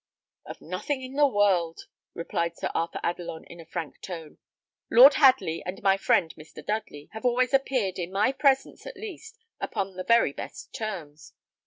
"Of 0.47 0.61
nothing 0.61 1.03
in 1.03 1.13
the 1.13 1.27
world," 1.27 1.81
replied 2.15 2.57
Sir 2.57 2.71
Arthur 2.73 2.99
Adelon, 3.03 3.43
in 3.45 3.59
a 3.59 3.67
frank 3.67 4.01
tone. 4.01 4.39
"Lord 4.89 5.13
Hadley 5.13 5.61
and 5.63 5.83
my 5.83 5.95
friend, 5.95 6.33
Mr. 6.35 6.65
Dudley, 6.65 7.09
have 7.11 7.23
always 7.23 7.53
appeared, 7.53 7.99
in 7.99 8.11
my 8.11 8.31
presence, 8.31 8.87
at 8.87 8.97
least, 8.97 9.37
upon 9.59 9.93
the 9.95 10.03
very 10.03 10.33
best 10.33 10.73
terms. 10.73 11.33